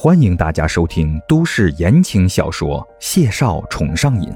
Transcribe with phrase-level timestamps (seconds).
[0.00, 4.30] 欢迎大家收听都市言情小说《谢少宠上瘾》，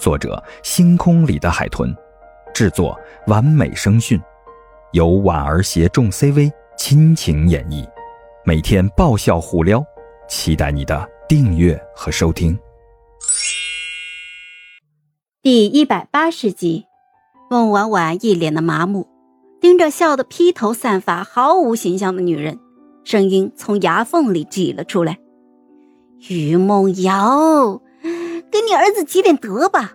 [0.00, 1.94] 作者：星空里的海豚，
[2.52, 2.98] 制作：
[3.28, 4.20] 完美声讯，
[4.90, 7.88] 由婉儿携众 CV 亲情演绎，
[8.44, 9.80] 每天爆笑互撩，
[10.28, 12.58] 期待你的订阅和收听。
[15.40, 16.86] 第一百八十集，
[17.48, 19.06] 孟婉婉一脸的麻木，
[19.60, 22.58] 盯着笑得披头散发、毫无形象的女人。
[23.06, 25.20] 声音从牙缝里挤了出来
[26.28, 27.80] ：“于梦瑶，
[28.50, 29.94] 给你儿子积点德吧。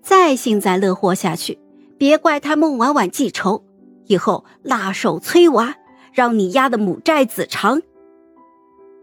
[0.00, 1.58] 再幸灾乐祸下去，
[1.98, 3.64] 别怪他孟婉婉记仇，
[4.06, 5.74] 以后辣手摧娃，
[6.12, 7.82] 让你丫的母债子偿。”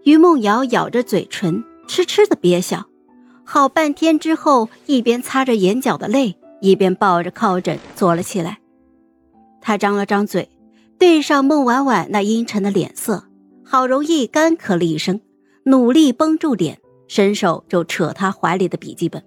[0.05, 2.85] 于梦瑶咬着嘴唇，痴痴的憋笑，
[3.43, 8.59] 好半天之后，一边擦着眼角的泪，一边抱着靠枕坐了起来。
[9.59, 10.47] 他张了张嘴。
[10.97, 13.25] 对上孟婉婉那阴沉的脸色，
[13.63, 15.19] 好容易干咳了一声，
[15.63, 19.23] 努力绷住脸，伸手就扯他怀里的笔记本。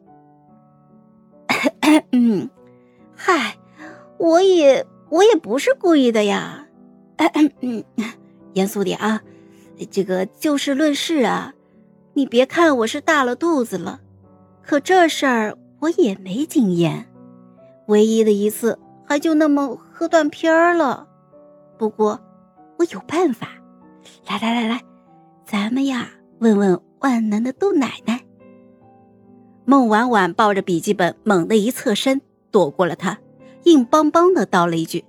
[2.13, 2.49] 嗯，
[3.15, 3.59] 嗨，
[4.19, 6.67] 我也我也不是故意的呀。
[7.61, 7.83] 嗯，
[8.55, 9.21] 严肃点啊，
[9.91, 11.55] 这个就事论事啊。
[12.15, 14.01] 你别看我是大了肚子了，
[14.63, 17.09] 可这事儿我也没经验，
[17.87, 21.08] 唯一的一次还就那么喝断片儿了。
[21.79, 22.21] 不过，
[22.79, 23.49] 我有办法。
[24.29, 24.83] 来来来来，
[25.47, 26.09] 咱们呀，
[26.41, 28.21] 问问万能的杜奶奶。
[29.65, 33.19] 孟婉婉抱着笔记本，猛地一侧身，躲过了他，
[33.65, 35.05] 硬邦邦的道了一句：“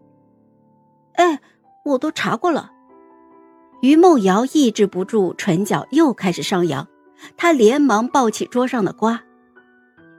[1.15, 1.39] 哎，
[1.85, 2.71] 我都查过了。”
[3.81, 6.87] 于梦瑶抑制不住，唇角又开始上扬，
[7.37, 9.23] 她连忙抱起桌上的瓜，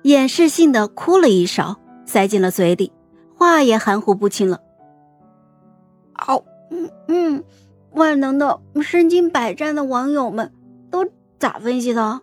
[0.02, 2.90] 掩饰性的哭了一勺，塞进了嘴里，
[3.36, 4.60] 话也含糊不清了。
[6.26, 7.44] 哦，嗯嗯，
[7.92, 10.52] 万能的、身经百战的网友们
[10.90, 11.06] 都
[11.38, 12.20] 咋分析的？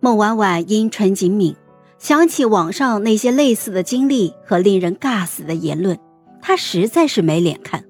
[0.00, 1.56] 孟婉婉阴唇紧抿，
[1.98, 5.98] 想起网上那些类似的经历和令人尬死的言论，
[6.40, 7.84] 她实在是没脸看。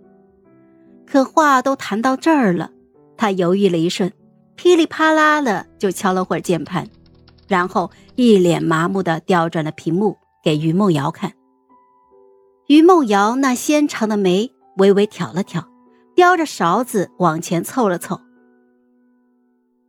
[1.06, 2.71] 可话都谈到这儿了，
[3.16, 4.12] 她犹豫了一瞬，
[4.55, 6.88] 噼里啪啦的就敲了会儿键盘，
[7.49, 11.32] 然后一脸麻木的调转了屏幕给于梦瑶看。
[12.69, 15.69] 于梦瑶那纤长的眉微微挑了挑，
[16.15, 18.21] 叼着勺子往前凑了凑。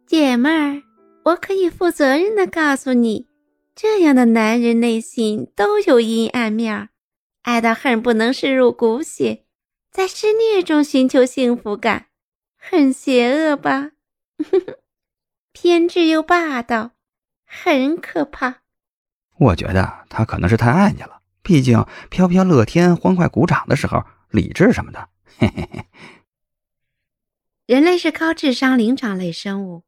[0.06, 0.84] 姐妹儿，
[1.26, 3.28] 我可以负责任的告诉你，
[3.76, 6.90] 这样的男人内心都有阴暗面
[7.42, 9.46] 爱到恨不能渗入骨血，
[9.92, 12.08] 在施虐中寻求幸福感，
[12.58, 13.92] 很邪恶吧？
[15.52, 16.92] 偏执又霸道，
[17.46, 18.62] 很可怕。
[19.40, 21.17] 我觉得他可能是太爱你了。
[21.48, 25.86] 毕竟飘飘乐天欢快鼓掌的时候，理智什么的，嘿嘿嘿。
[27.66, 29.84] 人类是高智商灵长类生物，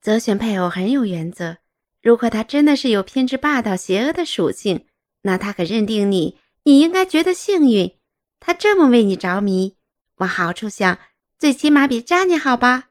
[0.00, 1.58] 择选配偶很有原则。
[2.02, 4.84] 如果他真的是有偏执、霸道、邪恶的属性，
[5.22, 7.96] 那他可认定你，你应该觉得幸运。
[8.40, 9.76] 他这么为你着迷，
[10.16, 10.98] 往好处想，
[11.38, 12.88] 最起码比渣你好吧？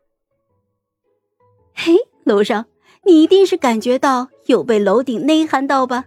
[1.74, 2.66] 嘿，楼上，
[3.06, 6.06] 你一定是感觉到有被楼顶内涵到吧？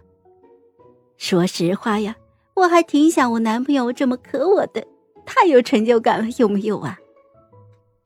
[1.17, 2.15] 说实话呀，
[2.53, 4.85] 我还挺想我男朋友这么可我的，
[5.25, 6.97] 太有成就感了，有没有啊？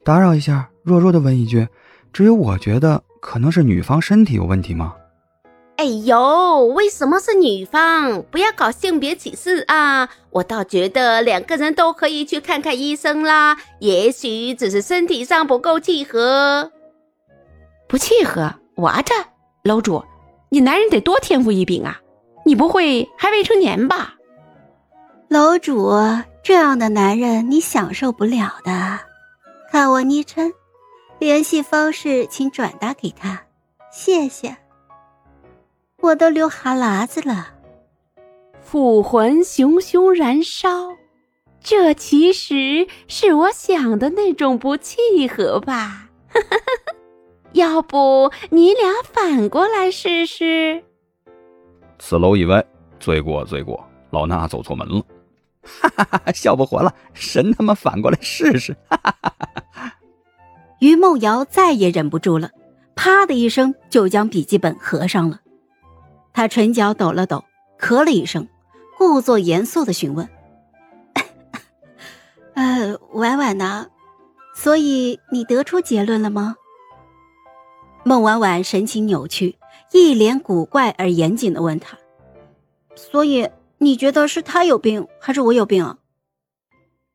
[0.04, 1.68] 打扰一下，弱弱的问一句，
[2.14, 4.96] 只有我觉得可能是女方身体有问题吗？
[5.76, 8.22] 哎呦，为什么是女方？
[8.32, 10.10] 不要搞性别歧视啊！
[10.30, 16.72] 我倒觉得两个人都可以去看看医生啦，也许只是身体上不够契合。
[17.90, 18.54] 不契合？
[18.76, 19.14] 我这
[19.64, 20.04] 楼主，
[20.50, 22.00] 你男人得多天赋异禀啊！
[22.44, 24.16] 你不会还未成年吧，
[25.30, 25.92] 楼主？
[26.44, 29.00] 这样的男人你享受不了的。
[29.70, 30.52] 看我昵称，
[31.20, 33.44] 联系方式请转达给他，
[33.92, 34.58] 谢谢。
[36.02, 37.50] 我都流哈喇子了，
[38.60, 40.70] 腐魂熊熊燃烧，
[41.64, 46.10] 这其实是我想的那种不契合吧？
[47.54, 50.84] 要不你俩反过来试试？
[52.04, 52.66] 此楼以外，
[53.00, 55.06] 罪过罪过，老衲走错门了，
[55.62, 56.32] 哈哈哈！
[56.34, 58.76] 笑不活了，神他妈反过来试试！
[58.90, 59.36] 哈哈哈
[59.72, 59.94] 哈
[60.80, 62.50] 于梦瑶再也忍不住了，
[62.96, 65.42] 啪的一声就将笔记本合上了。
[66.34, 67.46] 他唇角抖了抖，
[67.80, 68.48] 咳了一声，
[68.98, 70.28] 故作严肃的询问
[72.56, 73.88] ：“呃，婉婉呢？
[74.56, 76.56] 所以你得出结论了吗？”
[78.04, 79.56] 孟婉婉神情扭曲。
[79.94, 81.98] 一脸古怪而严谨的问他
[82.96, 83.50] ：“所以
[83.80, 86.00] 你觉得是他有病，还是我有病啊？”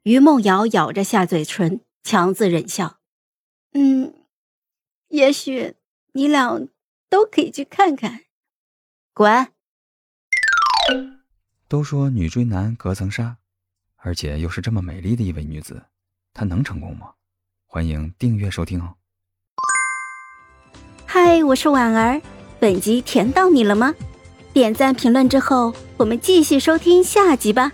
[0.05, 2.99] 于梦瑶咬着下嘴唇，强自忍笑
[3.73, 4.14] ：“嗯，
[5.08, 5.75] 也许
[6.12, 6.69] 你俩
[7.08, 8.20] 都可以去看看。
[9.14, 9.49] 滚！
[11.67, 13.38] 都说女追男隔层纱，
[13.96, 15.82] 而且又是这么美丽的一位女子，
[16.34, 17.14] 她能成功吗？
[17.64, 18.94] 欢迎订阅收听哦。
[21.06, 22.20] 嗨，我是婉儿，
[22.58, 23.94] 本集甜到你了吗？
[24.53, 27.73] 点赞评论之后，我们继续收听下集吧。